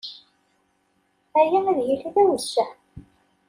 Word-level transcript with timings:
Aya 1.39 1.59
ad 1.71 1.79
yili 1.87 2.07
d 2.13 2.15
awezzeɛ. 2.21 2.69